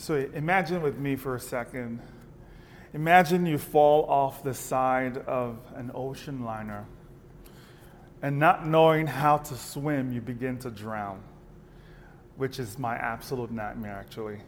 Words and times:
So 0.00 0.14
imagine 0.14 0.80
with 0.80 0.96
me 0.96 1.14
for 1.14 1.34
a 1.34 1.40
second. 1.40 2.00
Imagine 2.94 3.44
you 3.44 3.58
fall 3.58 4.06
off 4.06 4.42
the 4.42 4.54
side 4.54 5.18
of 5.18 5.58
an 5.74 5.90
ocean 5.94 6.42
liner, 6.42 6.86
and 8.22 8.38
not 8.38 8.66
knowing 8.66 9.06
how 9.06 9.36
to 9.36 9.54
swim, 9.54 10.10
you 10.10 10.22
begin 10.22 10.56
to 10.60 10.70
drown, 10.70 11.20
which 12.38 12.58
is 12.58 12.78
my 12.78 12.96
absolute 12.96 13.50
nightmare, 13.50 13.94
actually. 13.94 14.38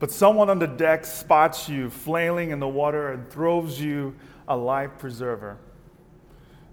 But 0.00 0.10
someone 0.10 0.50
on 0.50 0.58
the 0.58 0.66
deck 0.66 1.04
spots 1.04 1.68
you 1.68 1.88
flailing 1.88 2.50
in 2.50 2.58
the 2.58 2.68
water 2.68 3.12
and 3.12 3.30
throws 3.30 3.80
you 3.80 4.16
a 4.48 4.56
life 4.56 4.90
preserver. 4.98 5.58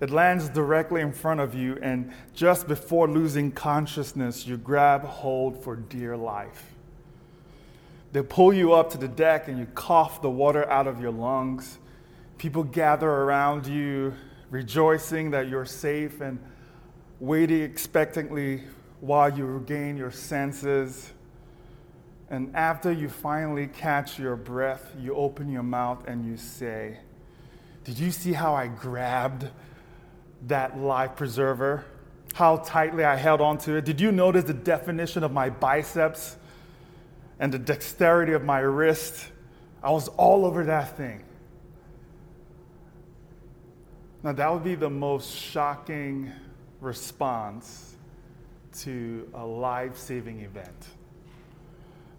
It 0.02 0.10
lands 0.10 0.50
directly 0.50 1.02
in 1.02 1.14
front 1.14 1.42
of 1.42 1.54
you, 1.54 1.78
and 1.84 2.12
just 2.34 2.68
before 2.68 3.08
losing 3.08 3.52
consciousness, 3.52 4.48
you 4.48 4.58
grab 4.58 5.04
hold 5.04 5.64
for 5.64 5.76
dear 5.76 6.18
life. 6.18 6.74
They 8.18 8.24
pull 8.24 8.52
you 8.52 8.74
up 8.74 8.90
to 8.94 8.98
the 8.98 9.08
deck 9.08 9.48
and 9.48 9.60
you 9.60 9.68
cough 9.76 10.24
the 10.24 10.30
water 10.32 10.68
out 10.72 10.88
of 10.88 11.00
your 11.00 11.12
lungs. 11.12 11.78
People 12.40 12.64
gather 12.64 13.08
around 13.08 13.68
you, 13.68 14.12
rejoicing 14.50 15.30
that 15.30 15.50
you're 15.50 15.68
safe 15.68 16.20
and 16.20 16.40
waiting 17.20 17.62
expectantly 17.62 18.64
while 19.02 19.32
you 19.32 19.46
regain 19.46 19.98
your 19.98 20.10
senses. 20.10 21.14
And 22.32 22.56
after 22.56 22.92
you 22.92 23.08
finally 23.08 23.68
catch 23.68 24.18
your 24.18 24.36
breath, 24.36 24.96
you 25.00 25.14
open 25.14 25.52
your 25.52 25.62
mouth 25.62 26.04
and 26.08 26.26
you 26.26 26.38
say, 26.38 26.98
Did 27.84 28.00
you 28.00 28.10
see 28.10 28.34
how 28.34 28.56
I 28.56 28.66
grabbed 28.66 29.48
that 30.48 30.80
life 30.80 31.16
preserver? 31.16 31.86
How 32.34 32.58
tightly 32.58 33.04
I 33.04 33.16
held 33.16 33.42
onto 33.42 33.76
it? 33.76 33.86
Did 33.86 34.02
you 34.02 34.12
notice 34.12 34.46
the 34.46 34.56
definition 34.56 35.24
of 35.24 35.32
my 35.32 35.52
biceps? 35.52 36.38
And 37.40 37.54
the 37.54 37.60
dexterity 37.60 38.34
of 38.34 38.44
my 38.44 38.60
wrist. 38.60 39.28
I 39.84 39.92
was 39.92 40.08
all 40.10 40.46
over 40.46 40.64
that 40.66 40.98
thing. 40.98 41.24
Now, 44.24 44.34
that 44.34 44.52
would 44.52 44.64
be 44.64 44.76
the 44.76 44.90
most 44.90 45.34
shocking 45.34 46.32
response 46.82 47.96
to 48.80 49.30
a 49.34 49.46
life 49.46 49.98
saving 49.98 50.42
event. 50.42 50.88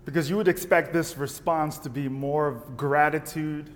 Because 0.04 0.30
you 0.30 0.36
would 0.36 0.48
expect 0.48 0.92
this 0.92 1.18
response 1.18 1.78
to 1.78 1.90
be 1.90 2.08
more 2.08 2.48
of 2.48 2.76
gratitude 2.76 3.70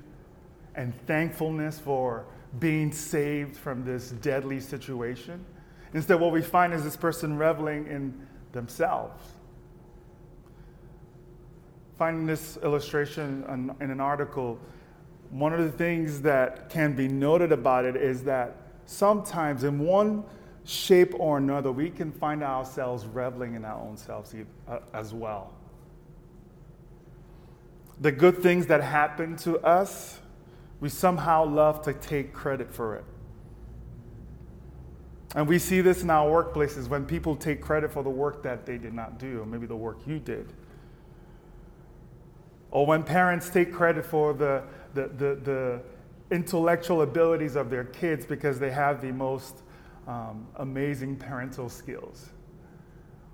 and 0.74 0.94
thankfulness 1.06 1.78
for 1.78 2.24
being 2.58 2.92
saved 2.92 3.56
from 3.56 3.84
this 3.84 4.10
deadly 4.12 4.60
situation. 4.60 5.44
Instead, 5.92 6.18
what 6.20 6.32
we 6.32 6.40
find 6.40 6.72
is 6.72 6.84
this 6.84 6.96
person 6.96 7.36
reveling 7.36 7.86
in 7.86 8.26
themselves 8.52 9.22
finding 12.02 12.26
this 12.26 12.58
illustration 12.64 13.44
in 13.80 13.90
an 13.92 14.00
article, 14.00 14.58
one 15.30 15.52
of 15.52 15.60
the 15.60 15.70
things 15.70 16.20
that 16.20 16.68
can 16.68 16.96
be 16.96 17.06
noted 17.06 17.52
about 17.52 17.84
it 17.84 17.94
is 17.94 18.24
that 18.24 18.56
sometimes, 18.86 19.62
in 19.62 19.78
one 19.78 20.24
shape 20.64 21.14
or 21.20 21.38
another, 21.38 21.70
we 21.70 21.88
can 21.88 22.10
find 22.10 22.42
ourselves 22.42 23.06
reveling 23.06 23.54
in 23.54 23.64
our 23.64 23.80
own 23.80 23.96
selves 23.96 24.34
uh, 24.66 24.80
as 24.92 25.14
well. 25.14 25.52
The 28.00 28.10
good 28.10 28.38
things 28.42 28.66
that 28.66 28.82
happen 28.82 29.36
to 29.36 29.60
us, 29.60 30.18
we 30.80 30.88
somehow 30.88 31.44
love 31.44 31.82
to 31.82 31.92
take 31.92 32.32
credit 32.32 32.74
for 32.74 32.96
it. 32.96 33.04
And 35.36 35.46
we 35.46 35.60
see 35.60 35.82
this 35.82 36.02
in 36.02 36.10
our 36.10 36.28
workplaces 36.28 36.88
when 36.88 37.06
people 37.06 37.36
take 37.36 37.60
credit 37.60 37.92
for 37.92 38.02
the 38.02 38.10
work 38.10 38.42
that 38.42 38.66
they 38.66 38.76
did 38.76 38.92
not 38.92 39.20
do, 39.20 39.40
or 39.42 39.46
maybe 39.46 39.66
the 39.66 39.76
work 39.76 39.98
you 40.04 40.18
did. 40.18 40.52
Or 42.72 42.86
when 42.86 43.04
parents 43.04 43.50
take 43.50 43.70
credit 43.72 44.04
for 44.04 44.32
the, 44.32 44.64
the, 44.94 45.08
the, 45.08 45.34
the 45.44 45.82
intellectual 46.30 47.02
abilities 47.02 47.54
of 47.54 47.68
their 47.68 47.84
kids 47.84 48.24
because 48.24 48.58
they 48.58 48.70
have 48.70 49.02
the 49.02 49.12
most 49.12 49.62
um, 50.08 50.48
amazing 50.56 51.16
parental 51.16 51.68
skills. 51.68 52.30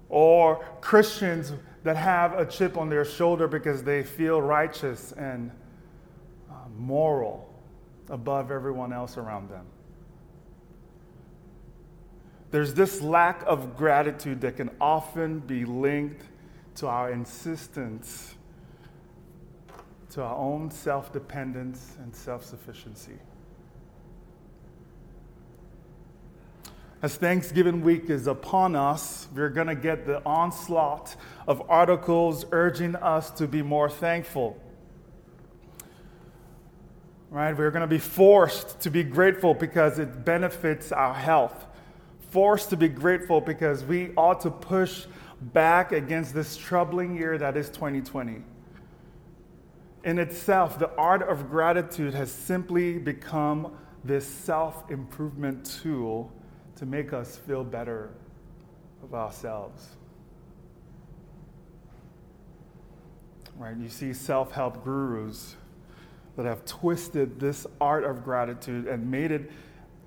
Or 0.08 0.64
Christians 0.80 1.52
that 1.84 1.96
have 1.96 2.32
a 2.36 2.44
chip 2.44 2.76
on 2.76 2.88
their 2.88 3.04
shoulder 3.04 3.46
because 3.46 3.84
they 3.84 4.02
feel 4.02 4.42
righteous 4.42 5.12
and 5.12 5.52
uh, 6.50 6.54
moral 6.76 7.54
above 8.10 8.50
everyone 8.50 8.92
else 8.92 9.16
around 9.16 9.50
them. 9.50 9.66
There's 12.50 12.74
this 12.74 13.02
lack 13.02 13.44
of 13.46 13.76
gratitude 13.76 14.40
that 14.40 14.56
can 14.56 14.70
often 14.80 15.38
be 15.38 15.64
linked 15.64 16.22
to 16.76 16.88
our 16.88 17.12
insistence 17.12 18.34
to 20.10 20.22
our 20.22 20.36
own 20.36 20.70
self 20.70 21.12
dependence 21.12 21.96
and 22.02 22.14
self 22.14 22.44
sufficiency. 22.44 23.18
As 27.00 27.14
Thanksgiving 27.14 27.82
week 27.82 28.10
is 28.10 28.26
upon 28.26 28.74
us, 28.74 29.28
we're 29.32 29.50
going 29.50 29.68
to 29.68 29.76
get 29.76 30.04
the 30.04 30.20
onslaught 30.24 31.14
of 31.46 31.62
articles 31.70 32.44
urging 32.50 32.96
us 32.96 33.30
to 33.32 33.46
be 33.46 33.62
more 33.62 33.88
thankful. 33.88 34.60
Right? 37.30 37.56
We're 37.56 37.70
going 37.70 37.82
to 37.82 37.86
be 37.86 37.98
forced 37.98 38.80
to 38.80 38.90
be 38.90 39.04
grateful 39.04 39.54
because 39.54 40.00
it 40.00 40.24
benefits 40.24 40.90
our 40.90 41.14
health. 41.14 41.66
Forced 42.30 42.70
to 42.70 42.76
be 42.76 42.88
grateful 42.88 43.40
because 43.40 43.84
we 43.84 44.10
ought 44.16 44.40
to 44.40 44.50
push 44.50 45.06
back 45.40 45.92
against 45.92 46.34
this 46.34 46.56
troubling 46.56 47.16
year 47.16 47.38
that 47.38 47.56
is 47.56 47.68
2020 47.68 48.42
in 50.08 50.18
itself, 50.18 50.78
the 50.78 50.90
art 50.96 51.20
of 51.20 51.50
gratitude 51.50 52.14
has 52.14 52.32
simply 52.32 52.96
become 52.96 53.76
this 54.02 54.26
self 54.26 54.90
improvement 54.90 55.66
tool 55.82 56.32
to 56.76 56.86
make 56.86 57.12
us 57.12 57.36
feel 57.36 57.62
better 57.62 58.08
of 59.02 59.12
ourselves. 59.12 59.86
Right? 63.58 63.76
You 63.76 63.90
see 63.90 64.14
self 64.14 64.50
help 64.50 64.82
gurus 64.82 65.56
that 66.36 66.46
have 66.46 66.64
twisted 66.64 67.38
this 67.38 67.66
art 67.78 68.04
of 68.04 68.24
gratitude 68.24 68.86
and 68.86 69.10
made 69.10 69.30
it 69.30 69.50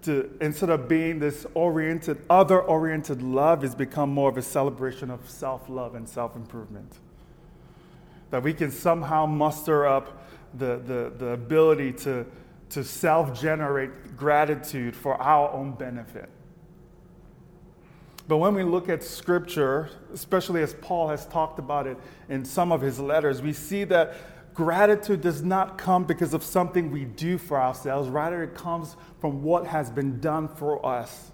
to, 0.02 0.36
instead 0.42 0.72
of 0.72 0.88
being 0.90 1.20
this 1.20 1.46
oriented, 1.54 2.26
other 2.28 2.60
oriented 2.60 3.22
love, 3.22 3.62
has 3.62 3.76
become 3.76 4.10
more 4.10 4.32
of 4.32 4.38
a 4.38 4.42
celebration 4.42 5.12
of 5.12 5.30
self 5.30 5.70
love 5.70 5.94
and 5.94 6.10
self 6.10 6.36
improvement 6.36 6.92
that 8.32 8.42
we 8.42 8.54
can 8.54 8.72
somehow 8.72 9.26
muster 9.26 9.86
up 9.86 10.28
the, 10.56 10.78
the, 10.86 11.14
the 11.18 11.28
ability 11.28 11.94
to, 11.94 12.26
to 12.70 12.84
self 12.84 13.40
generate 13.40 14.18
gratitude 14.18 14.96
for 14.96 15.16
our 15.22 15.52
own 15.52 15.74
benefit. 15.74 16.30
But 18.28 18.38
when 18.38 18.56
we 18.56 18.64
look 18.64 18.88
at 18.90 19.04
scripture, 19.04 19.90
especially 20.14 20.62
as 20.62 20.74
Paul 20.76 21.10
has 21.10 21.26
talked 21.28 21.60
about 21.60 21.88
it 21.88 21.98
in 22.30 22.46
some 22.46 22.72
of 22.72 22.82
his 22.82 23.00
letters, 23.00 23.42
we 23.42 23.52
see 23.52 23.84
that 23.86 24.16
gratitude 24.54 25.22
does 25.22 25.44
not 25.44 25.78
come 25.78 26.06
because 26.06 26.34
of 26.34 26.44
something 26.44 26.92
we 26.92 27.06
do 27.06 27.38
for 27.38 27.60
ourselves, 27.60 28.10
rather, 28.10 28.44
it 28.44 28.56
comes 28.56 28.96
from 29.20 29.44
what 29.44 29.66
has 29.68 29.90
been 29.90 30.20
done 30.20 30.48
for 30.48 30.86
us. 30.86 31.31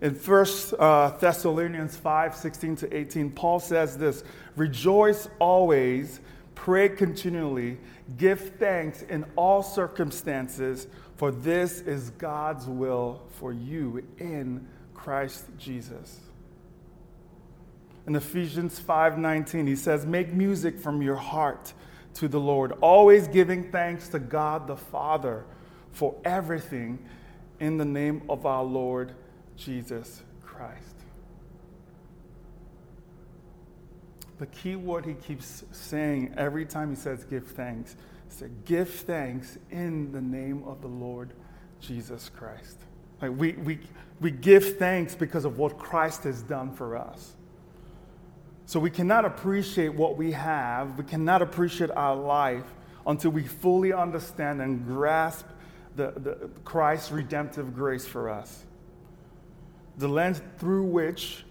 In 0.00 0.14
1 0.14 0.46
uh, 0.78 1.10
Thessalonians 1.18 1.96
5 1.96 2.34
16 2.34 2.76
to 2.76 2.96
18, 2.96 3.30
Paul 3.30 3.60
says 3.60 3.98
this 3.98 4.24
Rejoice 4.56 5.28
always, 5.38 6.20
pray 6.54 6.88
continually, 6.88 7.78
give 8.16 8.40
thanks 8.58 9.02
in 9.02 9.24
all 9.36 9.62
circumstances, 9.62 10.86
for 11.16 11.30
this 11.30 11.80
is 11.80 12.10
God's 12.10 12.66
will 12.66 13.22
for 13.32 13.52
you 13.52 14.02
in 14.18 14.66
Christ 14.94 15.44
Jesus. 15.58 16.20
In 18.06 18.16
Ephesians 18.16 18.80
5:19 18.80 19.66
he 19.66 19.76
says 19.76 20.06
make 20.06 20.32
music 20.32 20.78
from 20.78 21.02
your 21.02 21.16
heart 21.16 21.74
to 22.14 22.26
the 22.26 22.40
Lord 22.40 22.72
always 22.80 23.28
giving 23.28 23.70
thanks 23.70 24.08
to 24.08 24.18
God 24.18 24.66
the 24.66 24.76
Father 24.76 25.44
for 25.90 26.16
everything 26.24 26.98
in 27.60 27.76
the 27.76 27.84
name 27.84 28.22
of 28.28 28.46
our 28.46 28.64
Lord 28.64 29.14
Jesus 29.60 30.22
Christ. 30.42 30.96
The 34.38 34.46
key 34.46 34.74
word 34.74 35.04
he 35.04 35.14
keeps 35.14 35.64
saying 35.70 36.32
every 36.36 36.64
time 36.64 36.88
he 36.88 36.96
says 36.96 37.24
give 37.24 37.46
thanks 37.46 37.94
is 38.30 38.36
to 38.36 38.48
give 38.64 38.88
thanks 38.88 39.58
in 39.70 40.12
the 40.12 40.20
name 40.20 40.64
of 40.66 40.80
the 40.80 40.88
Lord 40.88 41.34
Jesus 41.78 42.30
Christ. 42.34 42.78
Like 43.20 43.32
we, 43.36 43.52
we, 43.52 43.80
we 44.18 44.30
give 44.30 44.78
thanks 44.78 45.14
because 45.14 45.44
of 45.44 45.58
what 45.58 45.78
Christ 45.78 46.24
has 46.24 46.40
done 46.42 46.72
for 46.72 46.96
us. 46.96 47.36
So 48.64 48.80
we 48.80 48.90
cannot 48.90 49.26
appreciate 49.26 49.92
what 49.92 50.16
we 50.16 50.32
have, 50.32 50.96
we 50.96 51.04
cannot 51.04 51.42
appreciate 51.42 51.90
our 51.90 52.16
life 52.16 52.64
until 53.06 53.30
we 53.32 53.42
fully 53.42 53.92
understand 53.92 54.62
and 54.62 54.86
grasp 54.86 55.44
the, 55.96 56.12
the 56.16 56.50
Christ's 56.64 57.12
redemptive 57.12 57.74
grace 57.74 58.06
for 58.06 58.30
us 58.30 58.64
the 60.00 60.08
lens 60.08 60.40
through 60.58 60.84
which 60.84 61.44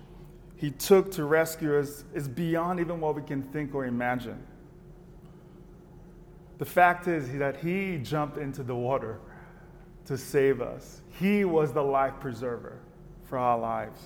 he 0.55 0.71
took 0.71 1.11
to 1.11 1.23
rescue 1.23 1.77
us 1.77 2.03
is 2.13 2.27
beyond 2.27 2.79
even 2.79 2.99
what 2.99 3.15
we 3.15 3.21
can 3.21 3.43
think 3.43 3.75
or 3.75 3.85
imagine. 3.85 4.43
The 6.57 6.65
fact 6.65 7.07
is 7.07 7.31
that 7.37 7.57
he 7.57 7.97
jumped 7.97 8.37
into 8.37 8.63
the 8.63 8.75
water 8.75 9.19
to 10.05 10.17
save 10.17 10.61
us. 10.61 11.01
He 11.19 11.45
was 11.45 11.71
the 11.71 11.83
life 11.83 12.19
preserver 12.19 12.79
for 13.23 13.37
our 13.37 13.57
lives. 13.57 14.01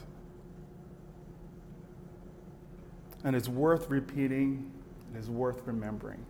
And 3.24 3.36
it's 3.36 3.48
worth 3.48 3.90
repeating, 3.90 4.70
it 5.14 5.18
is 5.18 5.30
worth 5.30 5.62
remembering. 5.66 6.24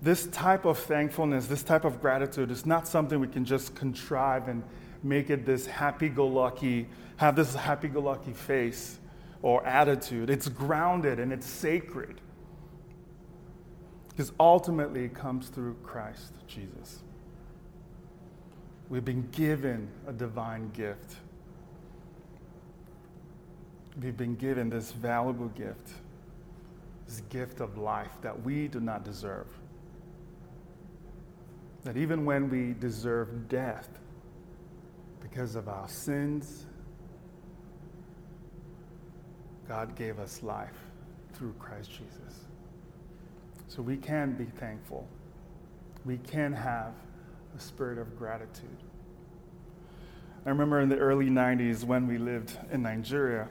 This 0.00 0.28
type 0.28 0.64
of 0.64 0.78
thankfulness, 0.78 1.48
this 1.48 1.64
type 1.64 1.84
of 1.84 2.00
gratitude 2.00 2.52
is 2.52 2.64
not 2.64 2.86
something 2.86 3.18
we 3.18 3.26
can 3.26 3.44
just 3.44 3.74
contrive 3.74 4.46
and 4.46 4.62
make 5.02 5.30
it 5.30 5.46
this 5.46 5.66
happy 5.66 6.08
go 6.08 6.26
lucky, 6.26 6.88
have 7.16 7.36
this 7.36 7.54
happy 7.54 7.88
go 7.88 8.00
lucky 8.00 8.32
face 8.32 8.98
or 9.42 9.64
attitude. 9.66 10.30
It's 10.30 10.48
grounded 10.48 11.18
and 11.20 11.32
it's 11.32 11.46
sacred. 11.46 12.20
Because 14.08 14.32
ultimately 14.40 15.04
it 15.04 15.14
comes 15.14 15.48
through 15.48 15.76
Christ 15.82 16.32
Jesus. 16.46 17.02
We've 18.88 19.04
been 19.04 19.28
given 19.30 19.88
a 20.06 20.12
divine 20.12 20.70
gift. 20.70 21.16
We've 24.00 24.16
been 24.16 24.34
given 24.36 24.70
this 24.70 24.92
valuable 24.92 25.48
gift, 25.48 25.90
this 27.06 27.20
gift 27.28 27.60
of 27.60 27.78
life 27.78 28.12
that 28.22 28.42
we 28.42 28.68
do 28.68 28.80
not 28.80 29.04
deserve. 29.04 29.46
That 31.84 31.96
even 31.96 32.24
when 32.24 32.48
we 32.48 32.74
deserve 32.74 33.48
death 33.48 33.88
because 35.28 35.54
of 35.54 35.68
our 35.68 35.88
sins, 35.88 36.66
God 39.68 39.94
gave 39.94 40.18
us 40.18 40.42
life 40.42 40.78
through 41.34 41.54
Christ 41.58 41.90
Jesus. 41.90 42.46
So 43.68 43.82
we 43.82 43.96
can 43.96 44.32
be 44.32 44.46
thankful. 44.46 45.06
We 46.04 46.18
can 46.18 46.52
have 46.52 46.94
a 47.56 47.60
spirit 47.60 47.98
of 47.98 48.16
gratitude. 48.16 48.78
I 50.46 50.48
remember 50.48 50.80
in 50.80 50.88
the 50.88 50.96
early 50.96 51.28
90s 51.28 51.84
when 51.84 52.06
we 52.06 52.16
lived 52.16 52.56
in 52.72 52.82
Nigeria, 52.82 53.48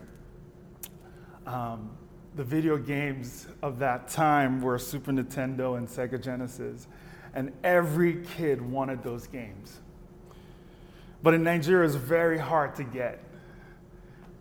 um, 1.46 1.92
the 2.36 2.44
video 2.44 2.78
games 2.78 3.48
of 3.62 3.80
that 3.80 4.08
time 4.08 4.62
were 4.62 4.80
Super 4.80 5.12
Nintendo 5.12 5.78
and 5.78 5.88
Sega 5.88 6.22
Genesis, 6.22 6.88
and 7.34 7.54
every 7.64 8.24
kid 8.36 8.62
wanted 8.62 9.04
those 9.04 9.28
games. 9.28 9.80
But 11.24 11.34
in 11.34 11.44
Nigeria, 11.44 11.86
it's 11.86 11.96
very 11.96 12.38
hard 12.38 12.76
to 12.76 12.84
get. 12.84 13.24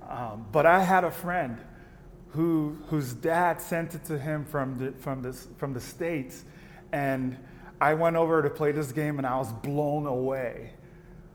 Um, 0.08 0.46
but 0.52 0.66
I 0.66 0.82
had 0.82 1.04
a 1.04 1.10
friend 1.10 1.58
who, 2.30 2.76
whose 2.88 3.12
dad 3.12 3.60
sent 3.60 3.94
it 3.94 4.04
to 4.04 4.18
him 4.18 4.44
from 4.44 4.78
the, 4.78 4.92
from, 4.92 5.22
the, 5.22 5.32
from 5.32 5.72
the 5.72 5.80
States, 5.80 6.44
and 6.92 7.36
I 7.80 7.94
went 7.94 8.16
over 8.16 8.42
to 8.42 8.50
play 8.50 8.72
this 8.72 8.92
game 8.92 9.18
and 9.18 9.26
I 9.26 9.36
was 9.36 9.52
blown 9.52 10.06
away. 10.06 10.72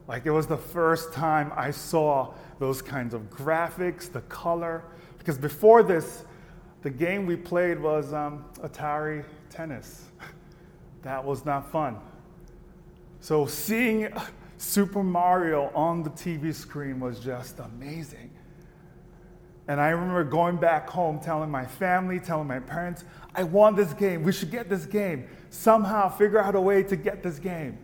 Like 0.07 0.25
it 0.25 0.31
was 0.31 0.47
the 0.47 0.57
first 0.57 1.13
time 1.13 1.51
I 1.55 1.71
saw 1.71 2.33
those 2.59 2.81
kinds 2.81 3.13
of 3.13 3.29
graphics, 3.29 4.11
the 4.11 4.21
color. 4.21 4.83
Because 5.17 5.37
before 5.37 5.83
this, 5.83 6.23
the 6.81 6.89
game 6.89 7.25
we 7.25 7.35
played 7.35 7.79
was 7.79 8.11
um, 8.11 8.45
Atari 8.59 9.23
Tennis. 9.49 10.05
that 11.03 11.23
was 11.23 11.45
not 11.45 11.71
fun. 11.71 11.97
So 13.19 13.45
seeing 13.45 14.11
Super 14.61 15.01
Mario 15.01 15.71
on 15.73 16.03
the 16.03 16.11
TV 16.11 16.53
screen 16.53 16.99
was 16.99 17.19
just 17.19 17.57
amazing. 17.57 18.29
And 19.67 19.81
I 19.81 19.89
remember 19.89 20.23
going 20.23 20.57
back 20.57 20.87
home 20.87 21.19
telling 21.19 21.49
my 21.49 21.65
family, 21.65 22.19
telling 22.19 22.47
my 22.47 22.59
parents, 22.59 23.03
I 23.33 23.41
want 23.41 23.75
this 23.75 23.91
game. 23.93 24.21
We 24.21 24.31
should 24.31 24.51
get 24.51 24.69
this 24.69 24.85
game. 24.85 25.27
Somehow 25.49 26.09
figure 26.09 26.39
out 26.39 26.53
a 26.53 26.61
way 26.61 26.83
to 26.83 26.95
get 26.95 27.23
this 27.23 27.39
game. 27.39 27.79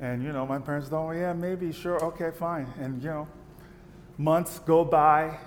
And, 0.00 0.20
you 0.24 0.32
know, 0.32 0.44
my 0.46 0.58
parents 0.58 0.88
thought, 0.88 1.06
well, 1.06 1.16
yeah, 1.16 1.32
maybe, 1.32 1.72
sure, 1.72 2.02
okay, 2.06 2.32
fine. 2.36 2.66
And, 2.80 3.00
you 3.00 3.10
know, 3.10 3.28
months 4.18 4.58
go 4.58 4.84
by. 4.84 5.38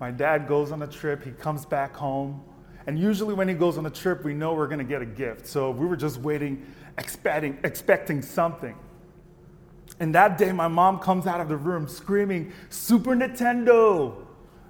My 0.00 0.10
dad 0.10 0.46
goes 0.46 0.70
on 0.70 0.82
a 0.82 0.86
trip. 0.86 1.24
He 1.24 1.30
comes 1.30 1.64
back 1.64 1.96
home. 1.96 2.42
And 2.86 2.98
usually 2.98 3.34
when 3.34 3.48
he 3.48 3.54
goes 3.54 3.78
on 3.78 3.86
a 3.86 3.90
trip, 3.90 4.24
we 4.24 4.34
know 4.34 4.54
we're 4.54 4.66
going 4.66 4.78
to 4.78 4.84
get 4.84 5.02
a 5.02 5.06
gift. 5.06 5.46
So 5.46 5.70
we 5.70 5.86
were 5.86 5.96
just 5.96 6.18
waiting, 6.18 6.66
expecting, 6.98 7.58
expecting 7.64 8.22
something. 8.22 8.76
And 10.00 10.14
that 10.14 10.38
day, 10.38 10.52
my 10.52 10.68
mom 10.68 10.98
comes 10.98 11.26
out 11.26 11.40
of 11.40 11.48
the 11.48 11.56
room 11.56 11.86
screaming, 11.86 12.52
Super 12.70 13.14
Nintendo, 13.14 14.16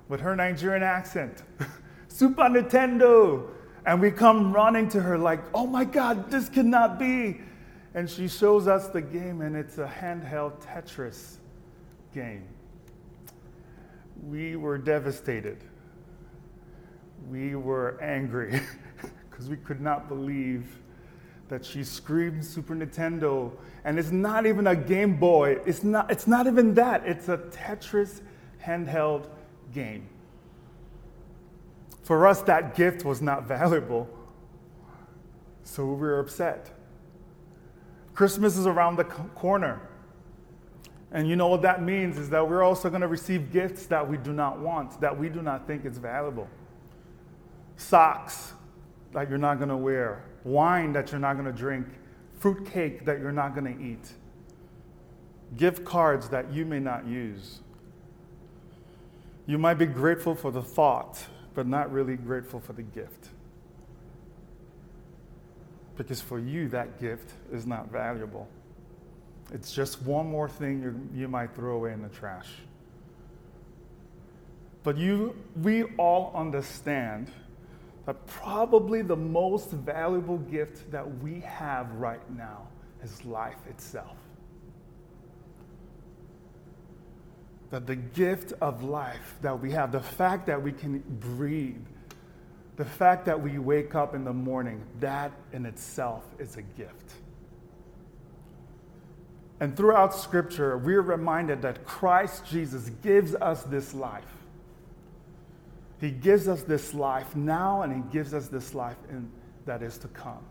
with 0.09 0.21
her 0.21 0.37
Nigerian 0.37 0.83
accent. 0.83 1.43
Super 2.09 2.43
Nintendo. 2.43 3.49
And 3.87 4.01
we 4.01 4.11
come 4.11 4.53
running 4.53 4.89
to 4.91 5.01
her, 5.01 5.19
like, 5.19 5.41
oh 5.55 5.67
my 5.67 5.85
God, 5.85 6.31
this 6.31 6.49
cannot 6.49 6.99
be. 6.99 7.41
And 7.95 8.09
she 8.09 8.29
shows 8.29 8.69
us 8.69 8.89
the 8.89 9.03
game, 9.03 9.41
and 9.41 9.57
it's 9.57 9.79
a 9.79 9.87
handheld 9.87 10.61
Tetris 10.63 11.37
game. 12.15 12.45
We 14.23 14.57
were 14.57 14.79
devastated. 14.79 15.59
We 17.29 17.55
were 17.55 18.01
angry 18.01 18.61
because 19.31 19.49
we 19.49 19.57
could 19.57 19.81
not 19.81 20.09
believe 20.09 20.79
that 21.53 21.67
she 21.67 21.85
screamed 21.85 22.43
Super 22.43 22.75
Nintendo. 22.75 23.53
And 23.85 23.99
it's 23.99 24.11
not 24.11 24.47
even 24.47 24.69
a 24.69 24.75
Game 24.75 25.19
Boy, 25.19 25.59
it's 25.67 25.85
not, 25.85 26.11
it's 26.11 26.27
not 26.27 26.47
even 26.47 26.73
that, 26.73 27.07
it's 27.07 27.29
a 27.29 27.37
Tetris 27.37 28.23
handheld 28.65 29.27
game. 29.75 30.09
For 32.05 32.27
us, 32.27 32.41
that 32.43 32.75
gift 32.75 33.05
was 33.05 33.21
not 33.21 33.47
valuable. 33.59 34.09
So 35.63 35.85
we 35.85 35.97
were 35.97 36.21
upset. 36.21 36.71
Christmas 38.15 38.57
is 38.57 38.67
around 38.67 38.97
the 38.97 39.05
corner. 39.05 39.79
And 41.11 41.29
you 41.29 41.37
know 41.37 41.49
what 41.49 41.61
that 41.61 41.83
means 41.83 42.17
is 42.17 42.31
that 42.31 42.49
we're 42.49 42.63
also 42.63 42.89
going 42.89 43.03
to 43.03 43.09
receive 43.09 43.53
gifts 43.53 43.85
that 43.87 44.09
we 44.09 44.17
do 44.17 44.33
not 44.33 44.59
want, 44.59 44.99
that 45.03 45.19
we 45.19 45.29
do 45.29 45.43
not 45.43 45.67
think 45.67 45.85
is 45.85 45.99
valuable. 45.99 46.49
Socks 47.77 48.55
that 49.13 49.29
you're 49.29 49.37
not 49.37 49.59
going 49.59 49.69
to 49.69 49.77
wear, 49.77 50.25
wine 50.45 50.93
that 50.93 51.11
you're 51.11 51.21
not 51.21 51.35
going 51.35 51.47
to 51.47 51.53
drink, 51.53 51.87
fruit 52.39 52.67
cake 52.71 53.05
that 53.05 53.21
you're 53.21 53.33
not 53.33 53.55
going 53.55 53.77
to 53.77 53.83
eat, 53.83 54.13
gift 55.57 55.85
cards 55.85 56.29
that 56.31 56.53
you 56.53 56.65
may 56.65 56.81
not 56.81 57.07
use. 57.07 57.61
You 59.47 59.59
might 59.59 59.75
be 59.75 59.87
grateful 59.87 60.35
for 60.35 60.51
the 60.51 60.63
thought, 60.63 61.25
but 61.55 61.67
not 61.67 61.93
really 61.93 62.17
grateful 62.17 62.61
for 62.61 62.73
the 62.73 62.83
gift. 62.83 63.29
Because 65.97 66.21
for 66.21 66.39
you, 66.39 66.69
that 66.69 67.01
gift 67.01 67.33
is 67.53 67.67
not 67.67 67.91
valuable. 67.91 68.49
It's 69.53 69.73
just 69.73 70.03
one 70.03 70.27
more 70.27 70.49
thing 70.49 70.81
you, 70.81 71.21
you 71.21 71.29
might 71.29 71.55
throw 71.55 71.75
away 71.75 71.93
in 71.93 72.03
the 72.03 72.09
trash. 72.09 72.49
But 74.83 74.97
you, 74.97 75.37
we 75.61 75.85
all 75.99 76.33
understand 76.35 77.31
that 78.07 78.27
probably 78.27 79.03
the 79.03 79.17
most 79.17 79.71
valuable 79.71 80.39
gift 80.39 80.91
that 80.91 81.23
we 81.23 81.41
have 81.41 81.91
right 81.93 82.29
now 82.31 82.69
is 83.03 83.25
life 83.25 83.67
itself. 83.69 84.17
That 87.71 87.87
the 87.87 87.97
gift 87.97 88.53
of 88.61 88.83
life 88.83 89.37
that 89.41 89.59
we 89.59 89.71
have, 89.71 89.93
the 89.93 90.01
fact 90.01 90.47
that 90.47 90.61
we 90.61 90.73
can 90.73 90.99
breathe, 91.21 91.87
the 92.77 92.85
fact 92.85 93.25
that 93.27 93.41
we 93.41 93.59
wake 93.59 93.95
up 93.95 94.15
in 94.15 94.25
the 94.25 94.33
morning, 94.33 94.83
that 95.01 95.33
in 95.53 95.65
itself 95.65 96.25
is 96.39 96.57
a 96.57 96.63
gift. 96.63 97.15
And 99.61 99.77
throughout 99.77 100.13
Scripture, 100.13 100.77
we're 100.77 101.03
reminded 101.03 101.63
that 101.63 101.85
Christ 101.85 102.45
Jesus 102.45 102.91
gives 103.01 103.37
us 103.37 103.63
this 103.63 103.95
life. 103.95 104.42
He 106.03 106.11
gives 106.11 106.49
us 106.49 106.65
this 106.65 106.95
life 106.95 107.37
now, 107.37 107.83
and 107.83 107.95
He 107.95 108.03
gives 108.13 108.35
us 108.35 108.49
this 108.49 108.75
life 108.75 108.97
in, 109.09 109.31
that 109.67 109.85
is 109.85 109.99
to 109.99 110.09
come. 110.09 110.45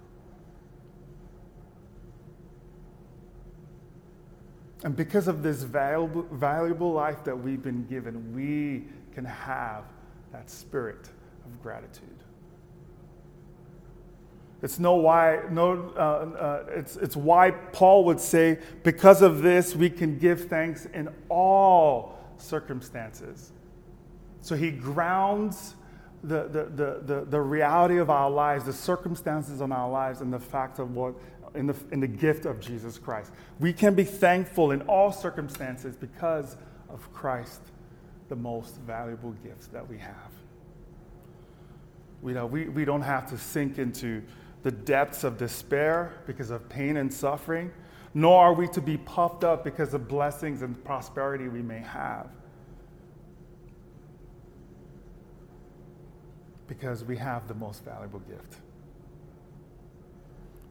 And 4.86 4.96
because 4.96 5.28
of 5.28 5.44
this 5.44 5.64
valuable, 5.64 6.26
valuable 6.32 6.94
life 6.94 7.26
that 7.26 7.38
we've 7.38 7.62
been 7.62 7.86
given, 7.88 8.34
we 8.34 8.86
can 9.14 9.26
have 9.26 9.84
that 10.32 10.50
spirit 10.50 11.10
of 11.46 11.62
gratitude. 11.62 12.08
It's 14.62 14.80
no 14.80 14.96
why 14.96 15.42
no 15.50 15.92
uh, 15.98 16.00
uh, 16.00 16.66
it's 16.70 16.96
it's 16.96 17.18
why 17.18 17.52
Paul 17.52 18.06
would 18.06 18.20
say 18.20 18.60
because 18.84 19.22
of 19.22 19.42
this 19.42 19.76
we 19.76 19.90
can 19.90 20.18
give 20.18 20.48
thanks 20.48 20.86
in 20.94 21.10
all 21.30 22.20
circumstances. 22.38 23.52
So 24.42 24.56
he 24.56 24.72
grounds 24.72 25.76
the, 26.24 26.44
the, 26.44 26.66
the, 26.66 27.02
the, 27.04 27.26
the 27.26 27.42
reality 27.42 27.98
of 27.98 28.10
our 28.10 28.30
lives, 28.30 28.66
the 28.66 28.74
circumstances 28.74 29.62
in 29.62 29.72
our 29.72 29.90
lives, 29.90 30.22
and 30.22 30.32
the 30.32 30.40
fact 30.40 30.80
of 30.80 30.96
what, 30.96 31.16
in 31.56 31.68
the, 31.68 31.76
in 31.92 32.00
the 32.00 32.08
gift 32.08 32.46
of 32.46 32.60
Jesus 32.60 32.98
Christ. 32.98 33.32
We 33.60 33.74
can 33.74 33.96
be 33.96 34.04
thankful 34.04 34.72
in 34.72 34.82
all 34.84 35.12
circumstances 35.12 35.96
because 35.96 36.58
of 36.90 37.12
Christ 37.14 37.62
the 38.30 38.36
most 38.36 38.76
valuable 38.78 39.32
gift 39.44 39.72
that 39.74 39.88
we 39.88 39.98
have. 39.98 40.32
We, 42.22 42.34
know, 42.34 42.46
we, 42.46 42.70
we 42.70 42.86
don't 42.86 43.02
have 43.02 43.30
to 43.32 43.38
sink 43.38 43.80
into 43.80 44.22
the 44.64 44.72
depths 44.72 45.24
of 45.24 45.38
despair 45.38 46.22
because 46.28 46.52
of 46.52 46.70
pain 46.70 46.98
and 46.98 47.12
suffering, 47.12 47.72
nor 48.14 48.44
are 48.46 48.54
we 48.54 48.68
to 48.70 48.82
be 48.82 48.98
puffed 48.98 49.44
up 49.44 49.64
because 49.64 49.94
of 49.94 50.08
blessings 50.08 50.62
and 50.62 50.82
prosperity 50.84 51.48
we 51.48 51.62
may 51.62 51.80
have. 51.80 52.30
Because 56.72 57.04
we 57.04 57.18
have 57.18 57.50
the 57.50 57.54
most 57.54 57.84
valuable 57.84 58.20
gift. 58.20 58.56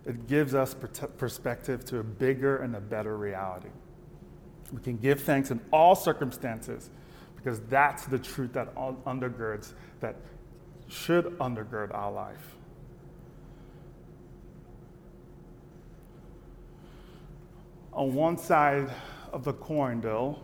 It 0.06 0.26
gives 0.26 0.54
us 0.54 0.74
perspective 1.18 1.84
to 1.84 1.98
a 1.98 2.02
bigger 2.02 2.56
and 2.56 2.74
a 2.74 2.80
better 2.80 3.18
reality. 3.18 3.68
We 4.72 4.80
can 4.80 4.96
give 4.96 5.20
thanks 5.20 5.50
in 5.50 5.60
all 5.70 5.94
circumstances 5.94 6.88
because 7.36 7.60
that's 7.68 8.06
the 8.06 8.18
truth 8.18 8.54
that 8.54 8.74
undergirds, 8.74 9.74
that 10.00 10.16
should 10.88 11.26
undergird 11.38 11.94
our 11.94 12.10
life. 12.10 12.56
On 17.92 18.14
one 18.14 18.38
side 18.38 18.90
of 19.34 19.44
the 19.44 19.52
coin, 19.52 20.00
though, 20.00 20.38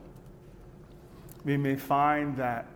we 1.46 1.56
may 1.56 1.76
find 1.76 2.36
that 2.36 2.66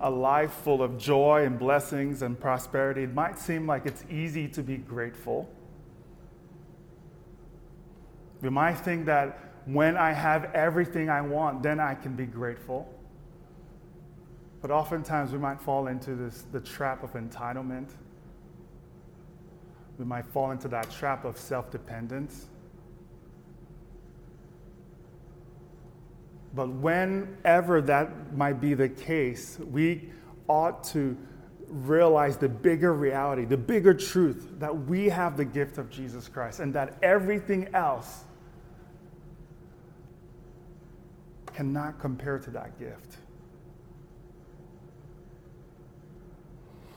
a 0.00 0.10
life 0.10 0.52
full 0.52 0.82
of 0.82 0.98
joy 0.98 1.44
and 1.44 1.58
blessings 1.58 2.22
and 2.22 2.38
prosperity, 2.38 3.02
it 3.02 3.14
might 3.14 3.38
seem 3.38 3.66
like 3.66 3.86
it's 3.86 4.04
easy 4.10 4.48
to 4.48 4.62
be 4.62 4.76
grateful. 4.76 5.48
We 8.40 8.48
might 8.48 8.74
think 8.74 9.04
that 9.06 9.38
when 9.66 9.96
I 9.96 10.12
have 10.12 10.54
everything 10.54 11.10
I 11.10 11.20
want, 11.20 11.62
then 11.62 11.78
I 11.78 11.94
can 11.94 12.14
be 12.16 12.24
grateful. 12.24 12.92
But 14.62 14.70
oftentimes 14.70 15.32
we 15.32 15.38
might 15.38 15.60
fall 15.60 15.86
into 15.86 16.14
this, 16.14 16.44
the 16.50 16.60
trap 16.60 17.02
of 17.02 17.12
entitlement. 17.12 17.90
We 19.98 20.04
might 20.06 20.26
fall 20.26 20.50
into 20.50 20.68
that 20.68 20.90
trap 20.90 21.24
of 21.24 21.36
self 21.36 21.70
dependence. 21.70 22.46
But 26.54 26.68
whenever 26.68 27.80
that 27.82 28.36
might 28.36 28.60
be 28.60 28.74
the 28.74 28.88
case, 28.88 29.58
we 29.58 30.10
ought 30.48 30.82
to 30.84 31.16
realize 31.68 32.36
the 32.36 32.48
bigger 32.48 32.92
reality, 32.92 33.44
the 33.44 33.56
bigger 33.56 33.94
truth 33.94 34.48
that 34.58 34.86
we 34.86 35.08
have 35.08 35.36
the 35.36 35.44
gift 35.44 35.78
of 35.78 35.88
Jesus 35.90 36.26
Christ 36.26 36.58
and 36.58 36.74
that 36.74 36.98
everything 37.02 37.68
else 37.72 38.24
cannot 41.54 42.00
compare 42.00 42.38
to 42.38 42.50
that 42.50 42.78
gift. 42.78 43.16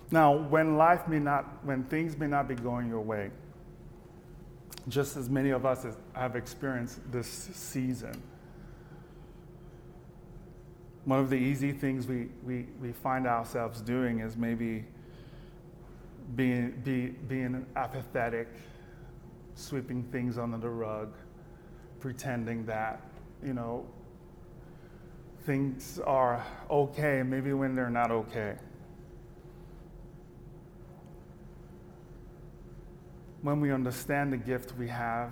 Now, 0.10 0.34
when 0.34 0.78
life 0.78 1.08
may 1.08 1.20
not, 1.20 1.46
when 1.64 1.84
things 1.86 2.18
may 2.18 2.28
not 2.28 2.48
be 2.48 2.56
going 2.56 2.88
your 2.88 3.02
way, 3.02 3.32
just 4.88 5.18
as 5.18 5.30
many 5.30 5.52
of 5.52 5.66
us 5.66 5.86
have 6.14 6.36
experienced 6.36 7.00
this 7.12 7.28
season, 7.28 8.22
one 11.06 11.20
of 11.20 11.30
the 11.30 11.36
easy 11.36 11.72
things 11.72 12.08
we, 12.08 12.30
we, 12.44 12.68
we 12.82 12.92
find 12.92 13.28
ourselves 13.28 13.82
doing 13.82 14.20
is 14.20 14.38
maybe 14.38 14.86
being, 16.36 16.72
be, 16.84 17.08
being 17.28 17.66
apathetic, 17.76 18.48
sweeping 19.56 20.04
things 20.04 20.38
under 20.38 20.58
the 20.58 20.70
rug, 20.70 21.14
pretending 22.00 22.66
that, 22.66 23.02
you 23.46 23.54
know, 23.54 23.86
things 25.46 26.00
are 26.06 26.46
okay, 26.70 27.22
maybe 27.22 27.54
when 27.54 27.76
they're 27.76 27.90
not 27.90 28.12
okay. 28.12 28.56
when 33.44 33.60
we 33.60 33.72
understand 33.72 34.32
the 34.32 34.38
gift 34.38 34.74
we 34.78 34.88
have, 34.88 35.30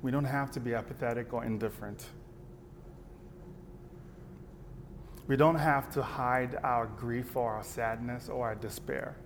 we 0.00 0.10
don't 0.10 0.24
have 0.24 0.50
to 0.50 0.58
be 0.58 0.74
apathetic 0.74 1.34
or 1.34 1.44
indifferent. 1.44 2.06
We 5.26 5.36
don't 5.36 5.54
have 5.54 5.90
to 5.94 6.02
hide 6.02 6.58
our 6.62 6.86
grief 6.86 7.34
or 7.34 7.54
our 7.54 7.64
sadness 7.64 8.28
or 8.28 8.46
our 8.46 8.54
despair. 8.54 9.16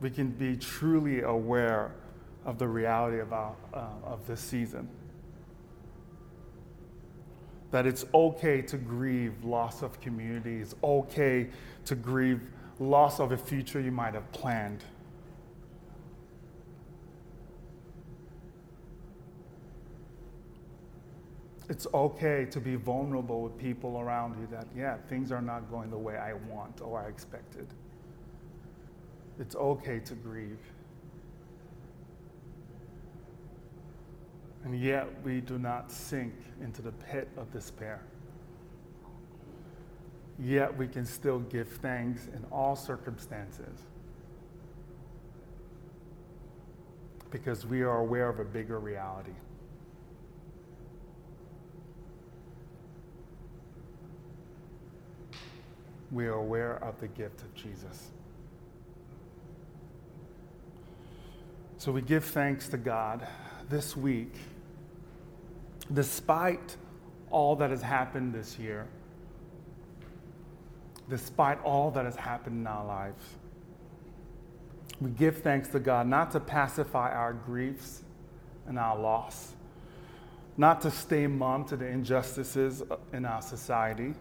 We 0.00 0.10
can 0.10 0.30
be 0.30 0.56
truly 0.56 1.22
aware 1.22 1.94
of 2.44 2.58
the 2.58 2.68
reality 2.68 3.18
of, 3.20 3.32
our, 3.32 3.54
uh, 3.72 3.86
of 4.04 4.26
this 4.26 4.40
season. 4.40 4.88
That 7.70 7.86
it's 7.86 8.04
okay 8.12 8.60
to 8.62 8.76
grieve 8.76 9.42
loss 9.42 9.82
of 9.82 10.00
community, 10.00 10.56
it's 10.56 10.74
okay 10.84 11.48
to 11.86 11.94
grieve 11.94 12.42
loss 12.78 13.18
of 13.18 13.32
a 13.32 13.36
future 13.36 13.80
you 13.80 13.90
might 13.90 14.12
have 14.12 14.30
planned. 14.32 14.84
It's 21.68 21.86
okay 21.92 22.46
to 22.50 22.60
be 22.60 22.76
vulnerable 22.76 23.42
with 23.42 23.58
people 23.58 23.98
around 23.98 24.38
you 24.40 24.46
that, 24.52 24.66
yeah, 24.76 24.96
things 25.08 25.32
are 25.32 25.42
not 25.42 25.70
going 25.70 25.90
the 25.90 25.98
way 25.98 26.16
I 26.16 26.34
want 26.34 26.80
or 26.80 27.00
I 27.00 27.08
expected. 27.08 27.66
It's 29.38 29.56
okay 29.56 29.98
to 30.00 30.14
grieve. 30.14 30.60
And 34.64 34.80
yet 34.80 35.08
we 35.22 35.40
do 35.40 35.58
not 35.58 35.90
sink 35.90 36.34
into 36.60 36.82
the 36.82 36.92
pit 36.92 37.28
of 37.36 37.52
despair 37.52 38.02
yet 40.38 40.76
we 40.76 40.86
can 40.86 41.04
still 41.04 41.40
give 41.40 41.68
thanks 41.68 42.26
in 42.26 42.44
all 42.52 42.76
circumstances 42.76 43.80
because 47.30 47.66
we 47.66 47.82
are 47.82 48.00
aware 48.00 48.28
of 48.28 48.38
a 48.38 48.44
bigger 48.44 48.78
reality. 48.78 49.32
We 56.10 56.26
are 56.26 56.34
aware 56.34 56.82
of 56.84 57.00
the 57.00 57.08
gift 57.08 57.42
of 57.42 57.54
Jesus. 57.54 58.10
So 61.78 61.92
we 61.92 62.02
give 62.02 62.24
thanks 62.24 62.68
to 62.68 62.76
God 62.76 63.26
this 63.68 63.96
week, 63.96 64.34
despite 65.92 66.76
all 67.30 67.56
that 67.56 67.70
has 67.70 67.82
happened 67.82 68.32
this 68.32 68.58
year 68.58 68.86
despite 71.08 71.62
all 71.62 71.90
that 71.92 72.04
has 72.04 72.16
happened 72.16 72.60
in 72.60 72.66
our 72.66 72.84
lives. 72.84 73.22
We 75.00 75.10
give 75.10 75.38
thanks 75.38 75.68
to 75.68 75.78
God 75.78 76.06
not 76.06 76.30
to 76.32 76.40
pacify 76.40 77.12
our 77.12 77.32
griefs 77.32 78.02
and 78.66 78.78
our 78.78 78.98
loss, 78.98 79.52
not 80.56 80.80
to 80.82 80.90
stay 80.90 81.26
mum 81.26 81.64
to 81.66 81.76
the 81.76 81.86
injustices 81.86 82.82
in 83.12 83.24
our 83.24 83.42
society. 83.42 84.14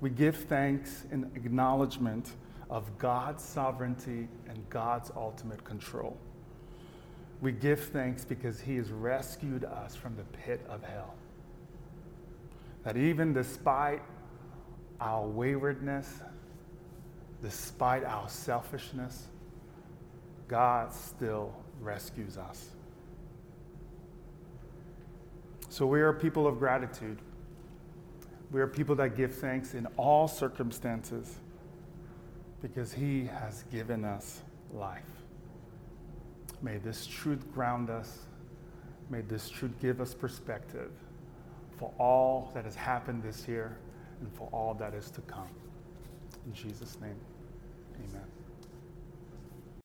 We 0.00 0.10
give 0.10 0.36
thanks 0.36 1.04
in 1.10 1.30
acknowledgement 1.34 2.32
of 2.70 2.96
God's 2.98 3.44
sovereignty 3.44 4.28
and 4.48 4.68
God's 4.70 5.10
ultimate 5.14 5.62
control. 5.64 6.16
We 7.40 7.52
give 7.52 7.80
thanks 7.80 8.24
because 8.24 8.60
He 8.60 8.76
has 8.76 8.90
rescued 8.90 9.64
us 9.64 9.94
from 9.96 10.16
the 10.16 10.24
pit 10.24 10.64
of 10.68 10.82
hell. 10.82 11.14
That 12.84 12.96
even 12.96 13.32
despite 13.32 14.02
our 15.00 15.26
waywardness, 15.26 16.20
despite 17.42 18.04
our 18.04 18.28
selfishness, 18.28 19.28
God 20.48 20.92
still 20.92 21.54
rescues 21.80 22.36
us. 22.36 22.70
So 25.68 25.86
we 25.86 26.00
are 26.00 26.12
people 26.12 26.46
of 26.46 26.58
gratitude. 26.58 27.18
We 28.50 28.60
are 28.60 28.66
people 28.66 28.94
that 28.96 29.16
give 29.16 29.34
thanks 29.34 29.74
in 29.74 29.86
all 29.96 30.26
circumstances 30.26 31.36
because 32.62 32.92
He 32.92 33.26
has 33.26 33.64
given 33.70 34.04
us 34.04 34.40
life. 34.72 35.02
May 36.62 36.78
this 36.78 37.06
truth 37.06 37.52
ground 37.54 37.90
us. 37.90 38.18
May 39.08 39.22
this 39.22 39.48
truth 39.48 39.72
give 39.80 40.00
us 40.00 40.14
perspective 40.14 40.90
for 41.78 41.92
all 41.98 42.50
that 42.54 42.64
has 42.64 42.74
happened 42.74 43.22
this 43.22 43.48
year 43.48 43.78
and 44.20 44.30
for 44.34 44.48
all 44.52 44.74
that 44.74 44.94
is 44.94 45.10
to 45.12 45.20
come. 45.22 45.48
In 46.46 46.52
Jesus' 46.52 46.98
name, 47.00 47.16
amen. 47.96 48.39